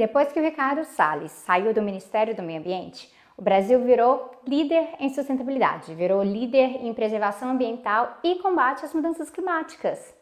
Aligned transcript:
Depois 0.00 0.32
que 0.32 0.40
o 0.40 0.42
Ricardo 0.42 0.82
Salles 0.82 1.30
saiu 1.30 1.74
do 1.74 1.82
Ministério 1.82 2.34
do 2.34 2.42
Meio 2.42 2.60
Ambiente, 2.60 3.12
o 3.36 3.42
Brasil 3.42 3.78
virou 3.84 4.30
líder 4.48 4.94
em 4.98 5.10
sustentabilidade, 5.10 5.94
virou 5.94 6.22
líder 6.22 6.82
em 6.82 6.94
preservação 6.94 7.50
ambiental 7.50 8.16
e 8.24 8.36
combate 8.36 8.82
às 8.82 8.94
mudanças 8.94 9.28
climáticas. 9.28 10.16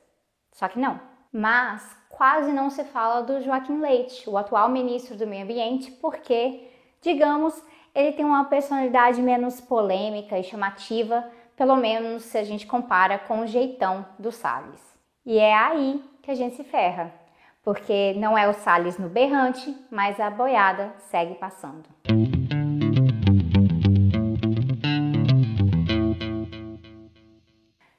Só 0.51 0.67
que 0.67 0.81
não. 0.81 1.01
Mas 1.33 1.97
quase 2.09 2.51
não 2.51 2.71
se 2.71 2.83
fala 2.87 3.23
do 3.23 3.41
Joaquim 3.41 3.81
Leite, 3.81 4.29
o 4.29 4.37
atual 4.37 4.69
ministro 4.69 5.17
do 5.17 5.29
Meio 5.29 5.45
Ambiente, 5.45 5.93
porque, 5.93 6.69
digamos, 7.01 7.63
ele 7.95 8.11
tem 8.11 8.25
uma 8.25 8.47
personalidade 8.47 9.23
menos 9.23 9.61
polêmica 9.61 10.37
e 10.37 10.43
chamativa, 10.43 11.25
pelo 11.55 11.77
menos 11.77 12.25
se 12.25 12.37
a 12.37 12.43
gente 12.43 12.67
compara 12.67 13.17
com 13.17 13.43
o 13.43 13.47
jeitão 13.47 14.05
do 14.19 14.33
Salles. 14.33 14.83
E 15.25 15.39
é 15.39 15.55
aí 15.55 16.03
que 16.21 16.33
a 16.33 16.35
gente 16.35 16.57
se 16.57 16.65
ferra 16.65 17.28
porque 17.69 18.15
não 18.15 18.39
é 18.39 18.49
o 18.49 18.55
Salles 18.55 18.97
no 18.97 19.11
berrante, 19.11 19.77
mas 19.91 20.19
a 20.19 20.31
boiada 20.31 20.91
segue 21.11 21.35
passando. 21.35 21.85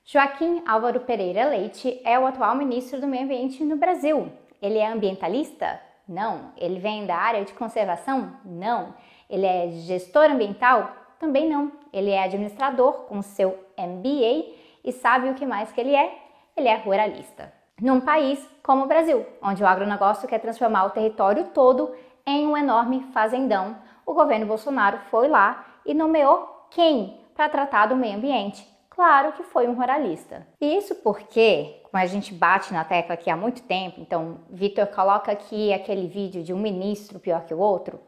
Joaquim 0.04 0.64
Álvaro 0.68 1.02
Pereira 1.02 1.46
Leite 1.46 2.02
é 2.04 2.18
o 2.18 2.26
atual 2.26 2.56
ministro 2.56 3.00
do 3.00 3.06
Meio 3.06 3.26
Ambiente 3.26 3.64
no 3.64 3.78
Brasil. 3.78 4.32
Ele 4.60 4.80
é 4.80 4.88
ambientalista? 4.88 5.80
Não. 6.08 6.52
Ele 6.58 6.80
vem 6.80 7.06
da 7.06 7.18
área 7.18 7.46
de 7.46 7.54
conservação? 7.54 8.34
Não. 8.44 8.96
Ele 9.30 9.46
é 9.46 9.70
gestor 9.70 10.32
ambiental? 10.32 10.92
Também 11.20 11.48
não. 11.48 11.72
Ele 11.94 12.10
é 12.10 12.24
administrador 12.24 13.04
com 13.04 13.22
seu 13.22 13.50
MBA 13.78 14.52
e 14.84 14.92
sabe 14.92 15.30
o 15.30 15.36
que 15.36 15.46
mais 15.46 15.72
que 15.72 15.80
ele 15.80 15.96
é? 15.96 16.12
Ele 16.58 16.68
é 16.68 16.76
ruralista 16.76 17.59
num 17.82 18.00
país 18.00 18.46
como 18.64 18.84
o 18.84 18.88
Brasil, 18.88 19.26
onde 19.42 19.64
o 19.64 19.68
agronegócio 19.68 20.28
quer 20.28 20.40
transformar 20.40 20.86
o 20.86 20.90
território 20.92 21.46
todo 21.54 21.92
em 22.26 22.46
um 22.46 22.56
enorme 22.56 23.08
fazendão. 23.14 23.78
O 24.06 24.14
governo 24.14 24.46
Bolsonaro 24.46 25.00
foi 25.10 25.28
lá 25.28 25.66
e 25.86 25.94
nomeou 25.94 26.68
quem 26.70 27.20
para 27.34 27.50
tratar 27.50 27.88
do 27.88 27.96
meio 27.96 28.18
ambiente? 28.18 28.68
Claro 28.90 29.32
que 29.32 29.44
foi 29.44 29.68
um 29.68 29.74
ruralista. 29.74 30.46
E 30.60 30.76
isso 30.76 30.94
porque, 30.96 31.82
como 31.84 32.04
a 32.04 32.06
gente 32.06 32.34
bate 32.34 32.74
na 32.74 32.84
tecla 32.84 33.14
aqui 33.14 33.30
há 33.30 33.38
muito 33.38 33.64
tempo, 33.64 34.02
então 34.02 34.42
Vitor 34.50 34.88
coloca 34.88 35.32
aqui 35.32 35.72
aquele 35.72 36.08
vídeo 36.08 36.44
de 36.44 36.54
um 36.54 36.60
ministro 36.60 37.18
pior 37.18 37.46
que 37.46 37.54
o 37.54 37.60
outro. 37.60 38.00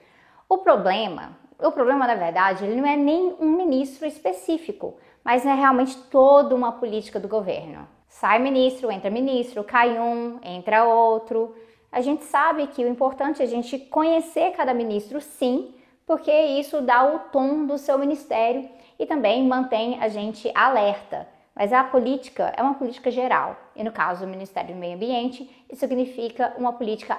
O 0.49 0.57
problema, 0.57 1.37
o 1.57 1.71
problema 1.71 2.05
na 2.05 2.15
verdade, 2.15 2.65
ele 2.65 2.75
não 2.75 2.85
é 2.85 2.97
nem 2.97 3.35
um 3.39 3.51
ministro 3.51 4.05
específico, 4.05 4.97
mas 5.23 5.45
é 5.45 5.53
realmente 5.53 5.97
toda 6.09 6.53
uma 6.53 6.73
política 6.73 7.19
do 7.19 7.27
governo. 7.29 7.87
Sai 8.11 8.39
ministro, 8.39 8.91
entra 8.91 9.09
ministro, 9.09 9.63
cai 9.63 9.97
um, 9.97 10.37
entra 10.43 10.83
outro. 10.83 11.55
A 11.89 12.01
gente 12.01 12.25
sabe 12.25 12.67
que 12.67 12.83
o 12.83 12.87
importante 12.87 13.41
é 13.41 13.45
a 13.45 13.47
gente 13.47 13.79
conhecer 13.79 14.51
cada 14.51 14.73
ministro, 14.73 15.21
sim, 15.21 15.73
porque 16.05 16.29
isso 16.31 16.81
dá 16.81 17.05
o 17.05 17.19
tom 17.31 17.65
do 17.65 17.77
seu 17.77 17.97
ministério 17.97 18.69
e 18.99 19.05
também 19.05 19.47
mantém 19.47 19.97
a 19.99 20.09
gente 20.09 20.51
alerta. 20.53 21.25
Mas 21.55 21.71
a 21.71 21.85
política 21.85 22.53
é 22.55 22.61
uma 22.61 22.73
política 22.73 23.09
geral, 23.09 23.55
e 23.75 23.83
no 23.83 23.93
caso 23.93 24.25
do 24.25 24.29
Ministério 24.29 24.73
do 24.75 24.79
Meio 24.79 24.95
Ambiente, 24.95 25.49
isso 25.71 25.79
significa 25.79 26.53
uma 26.57 26.73
política 26.73 27.17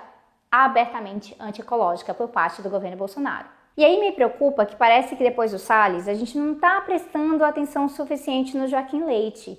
abertamente 0.51 1.35
antiecológica 1.41 2.13
por 2.13 2.29
parte 2.29 2.61
do 2.61 2.71
governo 2.71 2.99
Bolsonaro. 2.99 3.49
E 3.79 3.85
aí 3.85 3.99
me 3.99 4.13
preocupa 4.13 4.67
que 4.67 4.77
parece 4.77 5.17
que 5.17 5.25
depois 5.25 5.53
do 5.53 5.59
Salles 5.59 6.07
a 6.07 6.15
gente 6.15 6.37
não 6.37 6.53
está 6.53 6.83
prestando 6.83 7.43
atenção 7.43 7.89
suficiente 7.89 8.57
no 8.57 8.69
Joaquim 8.69 9.05
Leite 9.05 9.59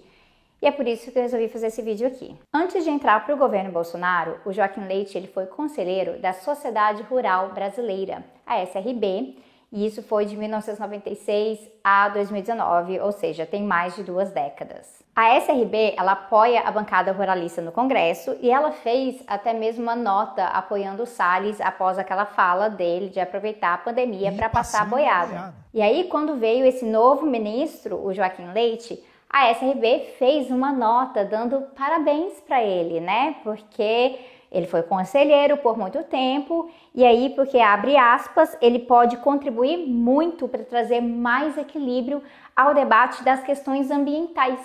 e 0.63 0.65
é 0.65 0.71
por 0.71 0.87
isso 0.87 1.11
que 1.11 1.19
eu 1.19 1.23
resolvi 1.23 1.49
fazer 1.49 1.67
esse 1.67 1.81
vídeo 1.81 2.07
aqui. 2.07 2.37
Antes 2.53 2.85
de 2.85 2.89
entrar 2.89 3.25
para 3.25 3.35
o 3.35 3.37
governo 3.37 3.69
Bolsonaro, 3.69 4.39
o 4.45 4.53
Joaquim 4.53 4.85
Leite 4.85 5.17
ele 5.17 5.27
foi 5.27 5.45
conselheiro 5.45 6.17
da 6.19 6.31
Sociedade 6.31 7.03
Rural 7.03 7.49
Brasileira, 7.49 8.23
a 8.47 8.63
SRB, 8.63 9.35
e 9.73 9.85
isso 9.85 10.01
foi 10.01 10.25
de 10.25 10.37
1996 10.37 11.59
a 11.83 12.07
2019, 12.07 12.97
ou 13.01 13.11
seja, 13.11 13.45
tem 13.45 13.61
mais 13.61 13.93
de 13.97 14.03
duas 14.03 14.31
décadas. 14.31 15.03
A 15.13 15.37
SRB 15.37 15.95
ela 15.97 16.13
apoia 16.13 16.61
a 16.61 16.71
bancada 16.71 17.11
ruralista 17.11 17.61
no 17.61 17.73
Congresso 17.73 18.37
e 18.39 18.49
ela 18.49 18.71
fez 18.71 19.21
até 19.27 19.51
mesmo 19.51 19.83
uma 19.83 19.97
nota 19.97 20.45
apoiando 20.45 21.03
o 21.03 21.05
Salles 21.05 21.59
após 21.59 21.99
aquela 21.99 22.25
fala 22.25 22.69
dele 22.69 23.09
de 23.09 23.19
aproveitar 23.19 23.73
a 23.73 23.77
pandemia 23.79 24.31
para 24.31 24.47
passar 24.47 24.83
a 24.83 24.85
boiada. 24.85 25.27
boiada. 25.27 25.55
E 25.73 25.81
aí, 25.81 26.05
quando 26.05 26.37
veio 26.37 26.65
esse 26.65 26.85
novo 26.85 27.25
ministro, 27.25 27.99
o 28.01 28.13
Joaquim 28.13 28.51
Leite, 28.53 29.03
a 29.33 29.49
SRB 29.49 30.13
fez 30.19 30.51
uma 30.51 30.71
nota 30.71 31.25
dando 31.25 31.61
parabéns 31.75 32.39
para 32.41 32.61
ele, 32.63 32.99
né? 32.99 33.37
Porque 33.43 34.19
ele 34.51 34.67
foi 34.67 34.83
conselheiro 34.83 35.57
por 35.57 35.75
muito 35.75 36.03
tempo 36.03 36.69
e 36.93 37.03
aí, 37.03 37.31
porque 37.31 37.57
abre 37.57 37.97
aspas, 37.97 38.55
ele 38.61 38.77
pode 38.77 39.17
contribuir 39.17 39.87
muito 39.87 40.47
para 40.47 40.63
trazer 40.63 41.01
mais 41.01 41.57
equilíbrio 41.57 42.21
ao 42.55 42.75
debate 42.75 43.23
das 43.23 43.41
questões 43.43 43.89
ambientais, 43.89 44.59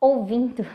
ouvindo 0.00 0.66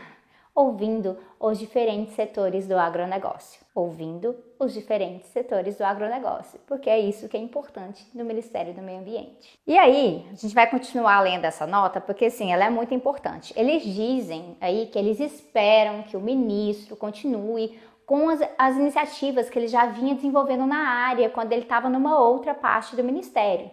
ouvindo 0.54 1.18
os 1.40 1.58
diferentes 1.58 2.14
setores 2.14 2.68
do 2.68 2.78
agronegócio, 2.78 3.60
ouvindo 3.74 4.36
os 4.58 4.72
diferentes 4.72 5.28
setores 5.30 5.76
do 5.76 5.82
agronegócio, 5.82 6.60
porque 6.64 6.88
é 6.88 7.00
isso 7.00 7.28
que 7.28 7.36
é 7.36 7.40
importante 7.40 8.06
no 8.14 8.24
Ministério 8.24 8.72
do 8.72 8.80
Meio 8.80 9.00
Ambiente. 9.00 9.58
E 9.66 9.76
aí, 9.76 10.24
a 10.30 10.34
gente 10.36 10.54
vai 10.54 10.70
continuar 10.70 11.20
lendo 11.20 11.44
essa 11.44 11.66
nota, 11.66 12.00
porque 12.00 12.30
sim, 12.30 12.52
ela 12.52 12.66
é 12.66 12.70
muito 12.70 12.94
importante. 12.94 13.52
Eles 13.56 13.82
dizem 13.82 14.56
aí 14.60 14.86
que 14.86 14.98
eles 14.98 15.18
esperam 15.18 16.04
que 16.04 16.16
o 16.16 16.20
ministro 16.20 16.96
continue 16.96 17.76
com 18.06 18.28
as, 18.28 18.40
as 18.56 18.76
iniciativas 18.76 19.50
que 19.50 19.58
ele 19.58 19.68
já 19.68 19.86
vinha 19.86 20.14
desenvolvendo 20.14 20.66
na 20.66 20.88
área 20.88 21.30
quando 21.30 21.52
ele 21.52 21.62
estava 21.62 21.88
numa 21.88 22.20
outra 22.20 22.54
parte 22.54 22.94
do 22.94 23.02
ministério. 23.02 23.70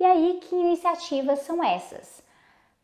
E 0.00 0.04
aí, 0.04 0.40
que 0.42 0.56
iniciativas 0.56 1.40
são 1.40 1.62
essas? 1.62 2.22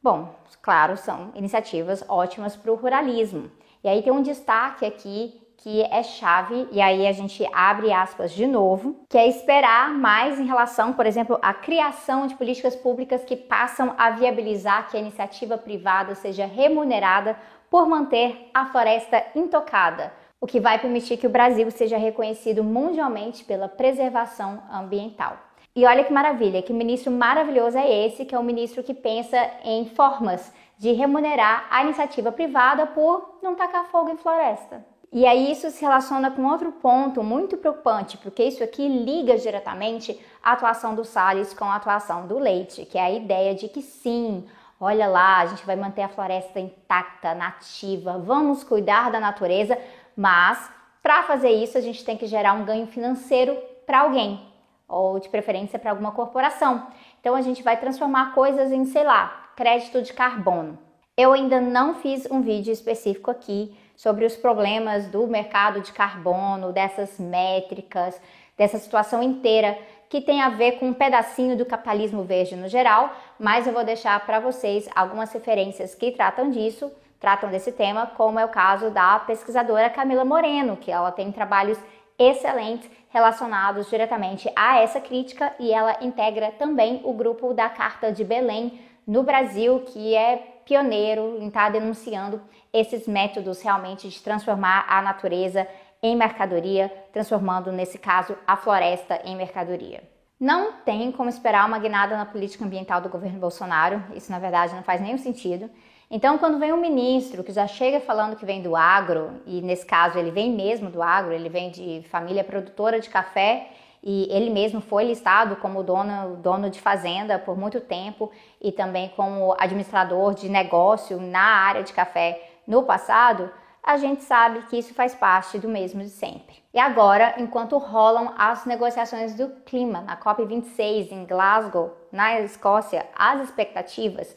Bom, 0.01 0.35
claro, 0.63 0.97
são 0.97 1.33
iniciativas 1.35 2.05
ótimas 2.09 2.57
para 2.57 2.71
o 2.71 2.77
ruralismo. 2.77 3.51
E 3.83 3.89
aí 3.89 4.03
tem 4.03 4.13
um 4.13 4.23
destaque 4.23 4.87
aqui 4.87 5.41
que 5.57 5.83
é 5.83 6.05
chave, 6.05 6.69
e 6.71 6.81
aí 6.81 7.05
a 7.05 7.11
gente 7.11 7.45
abre 7.53 7.93
aspas 7.93 8.31
de 8.31 8.47
novo, 8.47 9.05
que 9.09 9.19
é 9.19 9.27
esperar 9.27 9.93
mais 9.93 10.39
em 10.39 10.47
relação, 10.47 10.93
por 10.93 11.05
exemplo, 11.05 11.37
à 11.43 11.53
criação 11.53 12.29
de 12.29 12.37
políticas 12.37 12.77
públicas 12.77 13.25
que 13.25 13.35
passam 13.35 13.93
a 13.99 14.11
viabilizar 14.11 14.89
que 14.89 14.97
a 14.97 15.01
iniciativa 15.01 15.59
privada 15.59 16.15
seja 16.15 16.47
remunerada 16.47 17.37
por 17.69 17.89
manter 17.89 18.51
a 18.55 18.67
floresta 18.67 19.23
intocada, 19.35 20.13
o 20.41 20.47
que 20.47 20.61
vai 20.61 20.79
permitir 20.79 21.17
que 21.17 21.27
o 21.27 21.31
Brasil 21.31 21.69
seja 21.73 21.99
reconhecido 21.99 22.63
mundialmente 22.63 23.45
pela 23.45 23.69
preservação 23.69 24.63
ambiental. 24.71 25.48
E 25.79 25.87
olha 25.87 26.03
que 26.03 26.13
maravilha, 26.13 26.61
que 26.61 26.73
ministro 26.73 27.13
maravilhoso 27.13 27.79
é 27.79 28.05
esse, 28.05 28.25
que 28.25 28.35
é 28.35 28.39
o 28.39 28.43
ministro 28.43 28.83
que 28.83 28.93
pensa 28.93 29.39
em 29.63 29.87
formas 29.87 30.53
de 30.77 30.91
remunerar 30.91 31.69
a 31.71 31.85
iniciativa 31.85 32.33
privada 32.33 32.85
por 32.85 33.39
não 33.41 33.55
tacar 33.55 33.85
fogo 33.85 34.11
em 34.11 34.17
floresta. 34.17 34.85
E 35.13 35.25
aí 35.25 35.53
isso 35.53 35.71
se 35.71 35.81
relaciona 35.81 36.33
com 36.33 36.45
outro 36.47 36.73
ponto 36.73 37.23
muito 37.23 37.57
preocupante, 37.57 38.19
porque 38.19 38.43
isso 38.43 38.65
aqui 38.65 38.89
liga 38.89 39.39
diretamente 39.39 40.21
a 40.43 40.51
atuação 40.55 40.97
do 40.97 41.05
Salles 41.05 41.55
com 41.55 41.67
a 41.67 41.77
atuação 41.77 42.27
do 42.27 42.41
Leite, 42.41 42.85
que 42.85 42.99
é 42.99 43.03
a 43.03 43.13
ideia 43.13 43.55
de 43.55 43.69
que 43.69 43.81
sim, 43.81 44.45
olha 44.81 45.07
lá, 45.07 45.39
a 45.39 45.47
gente 45.47 45.65
vai 45.65 45.77
manter 45.77 46.03
a 46.03 46.09
floresta 46.09 46.59
intacta, 46.59 47.37
nativa, 47.37 48.19
vamos 48.19 48.65
cuidar 48.65 49.13
da 49.13 49.21
natureza, 49.21 49.79
mas 50.17 50.59
para 51.01 51.23
fazer 51.23 51.51
isso 51.51 51.79
a 51.79 51.81
gente 51.81 52.05
tem 52.05 52.17
que 52.17 52.27
gerar 52.27 52.55
um 52.55 52.65
ganho 52.65 52.89
financeiro 52.89 53.57
para 53.87 54.01
alguém, 54.01 54.48
ou 54.89 55.21
de 55.21 55.29
preferência 55.29 55.79
para 55.79 55.91
alguma 55.91 56.13
corporação. 56.13 56.87
Então 57.21 57.35
a 57.35 57.43
gente 57.43 57.63
vai 57.63 57.77
transformar 57.77 58.33
coisas 58.35 58.73
em, 58.73 58.85
sei 58.85 59.05
lá, 59.05 59.51
crédito 59.55 60.01
de 60.01 60.13
carbono. 60.13 60.79
Eu 61.17 61.33
ainda 61.33 61.61
não 61.61 61.95
fiz 61.95 62.27
um 62.31 62.41
vídeo 62.41 62.73
específico 62.73 63.31
aqui 63.31 63.77
sobre 63.97 64.25
os 64.25 64.37
problemas 64.37 65.09
do 65.09 65.27
mercado 65.27 65.81
de 65.81 65.93
carbono, 65.93 66.73
dessas 66.73 67.19
métricas, 67.19 68.21
dessa 68.57 68.79
situação 68.79 69.23
inteira 69.23 69.77
que 70.09 70.21
tem 70.21 70.41
a 70.41 70.49
ver 70.49 70.79
com 70.79 70.87
um 70.89 70.95
pedacinho 70.95 71.57
do 71.57 71.67
capitalismo 71.67 72.23
verde 72.23 72.57
no 72.57 72.69
geral, 72.69 73.13
mas 73.39 73.67
eu 73.67 73.73
vou 73.73 73.85
deixar 73.85 74.19
para 74.25 74.41
vocês 74.41 74.89
algumas 74.95 75.33
referências 75.33 75.95
que 75.95 76.13
tratam 76.13 76.51
disso, 76.51 76.91
tratam 77.21 77.51
desse 77.51 77.73
tema, 77.73 78.07
como 78.07 78.39
é 78.39 78.45
o 78.45 78.49
caso 78.49 78.91
da 78.91 79.19
pesquisadora 79.19 79.91
Camila 79.91 80.25
Moreno, 80.25 80.77
que 80.77 80.91
ela 80.91 81.13
tem 81.13 81.31
trabalhos 81.31 81.79
excelentes 82.19 82.91
relacionados 83.11 83.89
diretamente 83.89 84.51
a 84.57 84.81
essa 84.81 85.01
crítica 85.01 85.55
e 85.59 85.73
ela 85.73 85.97
integra 86.03 86.51
também 86.53 87.01
o 87.05 87.13
grupo 87.13 87.55
da 87.55 87.69
Carta 87.69 88.13
de 88.13 88.25
Belém 88.25 88.81
no 89.07 89.23
Brasil, 89.23 89.81
que 89.87 90.15
é 90.15 90.37
pioneiro 90.65 91.39
em 91.41 91.49
estar 91.49 91.67
tá 91.67 91.71
denunciando 91.71 92.43
esses 92.73 93.07
métodos 93.07 93.63
realmente 93.63 94.09
de 94.09 94.23
transformar 94.23 94.85
a 94.89 95.01
natureza 95.01 95.67
em 96.03 96.15
mercadoria, 96.15 96.93
transformando, 97.13 97.73
nesse 97.73 97.99
caso, 97.99 98.37
a 98.47 98.57
floresta 98.57 99.21
em 99.25 99.35
mercadoria. 99.35 100.03
Não 100.39 100.73
tem 100.85 101.11
como 101.11 101.29
esperar 101.29 101.67
uma 101.67 101.79
guinada 101.79 102.17
na 102.17 102.25
política 102.25 102.65
ambiental 102.65 103.01
do 103.01 103.09
governo 103.09 103.41
Bolsonaro, 103.41 104.03
isso 104.15 104.31
na 104.31 104.39
verdade 104.39 104.75
não 104.75 104.85
faz 104.85 105.01
nenhum 105.01 105.19
sentido. 105.19 105.69
Então, 106.11 106.39
quando 106.39 106.59
vem 106.59 106.73
um 106.73 106.81
ministro 106.81 107.45
que 107.45 107.53
já 107.53 107.67
chega 107.67 108.01
falando 108.01 108.35
que 108.35 108.47
vem 108.47 108.63
do 108.63 108.75
agro, 108.75 109.43
e 109.47 109.61
nesse 109.61 109.85
caso 109.85 110.19
ele 110.19 110.31
vem 110.31 110.51
mesmo 110.51 110.91
do 110.91 111.03
agro, 111.03 111.33
ele 111.33 111.51
vem 111.51 111.71
de 111.71 112.03
família 112.11 112.43
produtora 112.43 112.99
de 112.99 113.11
café, 113.11 113.69
e 114.03 114.27
ele 114.31 114.49
mesmo 114.49 114.81
foi 114.81 115.05
listado 115.05 115.57
como 115.57 115.83
dono, 115.83 116.37
dono 116.37 116.71
de 116.71 116.81
fazenda 116.81 117.39
por 117.39 117.59
muito 117.59 117.81
tempo 117.81 118.31
e 118.61 118.71
também 118.71 119.09
como 119.17 119.55
administrador 119.59 120.35
de 120.35 120.49
negócio 120.49 121.21
na 121.21 121.43
área 121.43 121.83
de 121.83 121.93
café 121.93 122.41
no 122.67 122.85
passado, 122.85 123.51
a 123.83 123.97
gente 123.97 124.23
sabe 124.23 124.63
que 124.67 124.79
isso 124.79 124.95
faz 124.95 125.15
parte 125.15 125.59
do 125.59 125.69
mesmo 125.69 126.01
de 126.03 126.11
sempre. 126.11 126.57
E 126.73 126.79
agora, 126.79 127.35
enquanto 127.39 127.77
rolam 127.79 128.35
as 128.37 128.65
negociações 128.67 129.35
do 129.35 129.49
clima 129.65 130.03
na 130.03 130.17
COP26 130.17 131.11
em 131.11 131.25
Glasgow, 131.25 131.97
na 132.13 132.41
Escócia, 132.41 133.07
as 133.17 133.43
expectativas 133.43 134.37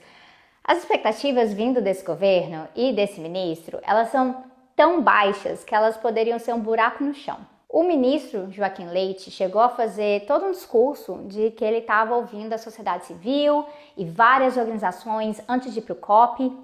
as 0.72 0.78
expectativas 0.78 1.52
vindo 1.52 1.82
desse 1.82 2.02
governo 2.02 2.66
e 2.74 2.94
desse 2.94 3.20
ministro, 3.20 3.80
elas 3.84 4.10
são 4.10 4.42
tão 4.74 5.02
baixas 5.02 5.66
que 5.66 5.76
elas 5.76 5.98
poderiam 5.98 6.40
ser 6.40 6.54
um 6.54 6.62
buraco 6.62 7.04
no 7.04 7.14
chão. 7.14 7.40
O 7.68 7.84
ministro 7.84 8.50
Joaquim 8.50 8.88
Leite 8.88 9.30
chegou 9.30 9.62
a 9.62 9.68
fazer 9.68 10.26
todo 10.26 10.46
um 10.46 10.52
discurso 10.52 11.26
de 11.28 11.52
que 11.52 11.66
ele 11.66 11.80
estava 11.80 12.16
ouvindo 12.16 12.54
a 12.54 12.58
sociedade 12.58 13.06
civil 13.06 13.66
e 13.98 14.06
várias 14.06 14.56
organizações 14.56 15.42
antes 15.46 15.74
de 15.74 15.80
ir 15.80 15.82
para 15.82 15.92
o 15.92 15.98
COP, 15.98 16.58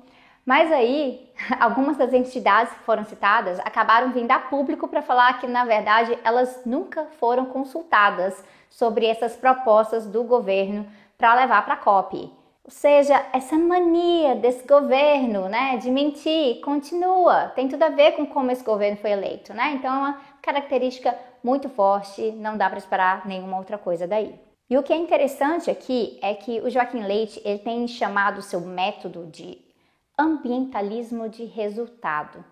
mas 0.46 0.72
aí 0.72 1.30
algumas 1.60 1.98
das 1.98 2.14
entidades 2.14 2.72
que 2.72 2.86
foram 2.86 3.04
citadas 3.04 3.60
acabaram 3.60 4.14
vindo 4.14 4.32
a 4.32 4.40
público 4.40 4.88
para 4.88 5.02
falar 5.02 5.38
que, 5.42 5.48
na 5.48 5.66
verdade, 5.66 6.18
elas 6.24 6.62
nunca 6.66 7.04
foram 7.20 7.48
consultadas 7.48 8.42
sobre 8.70 9.06
essas 9.06 9.36
propostas 9.36 10.06
do 10.06 10.24
governo 10.24 10.88
para 11.18 11.36
levar 11.36 11.66
para 11.66 11.74
a 11.74 11.78
COP. 11.78 12.37
Ou 12.68 12.72
seja, 12.74 13.26
essa 13.32 13.58
mania 13.58 14.36
desse 14.36 14.68
governo, 14.68 15.48
né, 15.48 15.78
de 15.78 15.90
mentir, 15.90 16.60
continua. 16.60 17.48
Tem 17.56 17.70
tudo 17.70 17.82
a 17.84 17.88
ver 17.88 18.12
com 18.12 18.26
como 18.26 18.52
esse 18.52 18.62
governo 18.62 18.98
foi 18.98 19.12
eleito, 19.12 19.54
né? 19.54 19.72
Então 19.76 19.90
é 19.90 19.98
uma 19.98 20.22
característica 20.42 21.18
muito 21.42 21.70
forte, 21.70 22.30
não 22.34 22.58
dá 22.58 22.70
para 22.70 22.78
esperar 22.78 23.26
nenhuma 23.26 23.58
outra 23.58 23.78
coisa 23.78 24.06
daí. 24.06 24.38
E 24.70 24.78
o 24.78 24.84
que 24.84 24.92
é 24.92 24.98
interessante 24.98 25.72
aqui 25.72 26.20
é 26.22 26.34
que 26.34 26.60
o 26.60 26.70
Joaquim 26.70 27.04
Leite 27.04 27.42
ele 27.46 27.60
tem 27.60 27.88
chamado 27.88 28.40
o 28.40 28.44
seu 28.44 28.60
método 28.60 29.28
de 29.28 29.58
ambientalismo 30.20 31.30
de 31.30 31.46
resultado. 31.46 32.44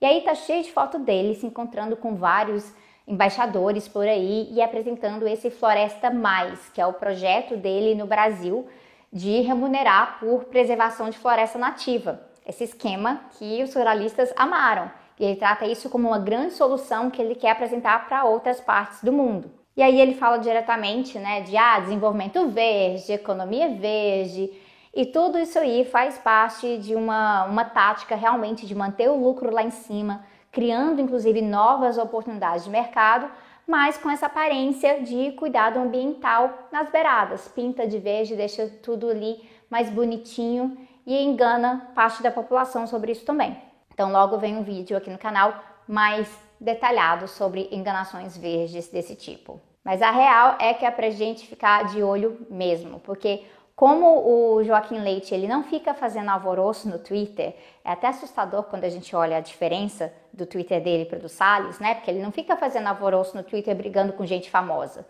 E 0.00 0.06
aí 0.06 0.20
tá 0.20 0.36
cheio 0.36 0.62
de 0.62 0.70
foto 0.70 1.00
dele 1.00 1.34
se 1.34 1.46
encontrando 1.46 1.96
com 1.96 2.14
vários 2.14 2.72
embaixadores 3.08 3.88
por 3.88 4.06
aí 4.06 4.48
e 4.52 4.62
apresentando 4.62 5.26
esse 5.26 5.50
Floresta 5.50 6.12
Mais, 6.12 6.68
que 6.68 6.80
é 6.80 6.86
o 6.86 6.92
projeto 6.92 7.56
dele 7.56 7.96
no 7.96 8.06
Brasil 8.06 8.68
de 9.14 9.40
remunerar 9.42 10.18
por 10.18 10.46
preservação 10.46 11.08
de 11.08 11.16
floresta 11.16 11.56
nativa. 11.56 12.20
Esse 12.44 12.64
esquema 12.64 13.20
que 13.38 13.62
os 13.62 13.72
ruralistas 13.72 14.32
amaram. 14.36 14.90
E 15.18 15.24
ele 15.24 15.36
trata 15.36 15.64
isso 15.64 15.88
como 15.88 16.08
uma 16.08 16.18
grande 16.18 16.54
solução 16.54 17.08
que 17.08 17.22
ele 17.22 17.36
quer 17.36 17.52
apresentar 17.52 18.08
para 18.08 18.24
outras 18.24 18.60
partes 18.60 19.00
do 19.04 19.12
mundo. 19.12 19.50
E 19.76 19.82
aí 19.82 20.00
ele 20.00 20.14
fala 20.14 20.38
diretamente, 20.38 21.18
né, 21.18 21.42
de 21.42 21.56
ah, 21.56 21.78
desenvolvimento 21.78 22.48
verde, 22.48 23.12
economia 23.12 23.68
verde, 23.70 24.50
e 24.92 25.06
tudo 25.06 25.38
isso 25.38 25.58
aí 25.58 25.84
faz 25.84 26.18
parte 26.18 26.78
de 26.78 26.94
uma, 26.94 27.44
uma 27.46 27.64
tática 27.64 28.14
realmente 28.14 28.64
de 28.66 28.74
manter 28.74 29.08
o 29.08 29.16
lucro 29.16 29.52
lá 29.52 29.62
em 29.64 29.70
cima, 29.70 30.24
criando 30.52 31.00
inclusive 31.00 31.42
novas 31.42 31.98
oportunidades 31.98 32.64
de 32.64 32.70
mercado, 32.70 33.28
mas 33.66 33.96
com 33.96 34.10
essa 34.10 34.26
aparência 34.26 35.02
de 35.02 35.32
cuidado 35.32 35.78
ambiental 35.78 36.68
nas 36.70 36.90
beiradas. 36.90 37.48
Pinta 37.48 37.86
de 37.86 37.98
verde, 37.98 38.36
deixa 38.36 38.68
tudo 38.82 39.08
ali 39.08 39.42
mais 39.70 39.90
bonitinho 39.90 40.76
e 41.06 41.22
engana 41.22 41.90
parte 41.94 42.22
da 42.22 42.30
população 42.30 42.86
sobre 42.86 43.12
isso 43.12 43.24
também. 43.24 43.56
Então 43.92 44.10
logo 44.10 44.38
vem 44.38 44.56
um 44.56 44.62
vídeo 44.62 44.96
aqui 44.96 45.10
no 45.10 45.18
canal 45.18 45.62
mais 45.86 46.28
detalhado 46.60 47.28
sobre 47.28 47.68
enganações 47.70 48.36
verdes 48.36 48.88
desse 48.88 49.14
tipo. 49.14 49.60
Mas 49.84 50.00
a 50.00 50.10
real 50.10 50.56
é 50.58 50.72
que 50.72 50.86
é 50.86 50.90
pra 50.90 51.10
gente 51.10 51.46
ficar 51.46 51.84
de 51.84 52.02
olho 52.02 52.46
mesmo, 52.48 52.98
porque 53.00 53.44
como 53.76 54.54
o 54.54 54.62
Joaquim 54.62 55.00
Leite 55.00 55.34
ele 55.34 55.48
não 55.48 55.64
fica 55.64 55.92
fazendo 55.94 56.30
alvoroço 56.30 56.88
no 56.88 56.98
Twitter, 56.98 57.56
é 57.84 57.90
até 57.90 58.06
assustador 58.08 58.64
quando 58.64 58.84
a 58.84 58.88
gente 58.88 59.14
olha 59.16 59.36
a 59.36 59.40
diferença 59.40 60.12
do 60.32 60.46
Twitter 60.46 60.80
dele 60.80 61.04
para 61.04 61.18
o 61.18 61.22
do 61.22 61.28
Salles, 61.28 61.80
né? 61.80 61.94
Porque 61.94 62.10
ele 62.10 62.22
não 62.22 62.30
fica 62.30 62.56
fazendo 62.56 62.86
alvoroço 62.86 63.36
no 63.36 63.42
Twitter 63.42 63.74
brigando 63.74 64.12
com 64.12 64.24
gente 64.24 64.48
famosa. 64.48 65.06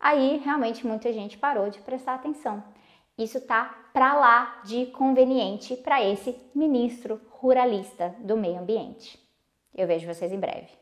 Aí 0.00 0.38
realmente 0.44 0.84
muita 0.84 1.12
gente 1.12 1.38
parou 1.38 1.70
de 1.70 1.80
prestar 1.80 2.14
atenção. 2.14 2.62
Isso 3.16 3.40
tá 3.40 3.72
para 3.92 4.14
lá 4.14 4.62
de 4.64 4.86
conveniente 4.86 5.76
para 5.76 6.02
esse 6.02 6.36
ministro 6.52 7.20
ruralista 7.30 8.14
do 8.18 8.36
meio 8.36 8.58
ambiente. 8.58 9.18
Eu 9.72 9.86
vejo 9.86 10.12
vocês 10.12 10.32
em 10.32 10.40
breve. 10.40 10.81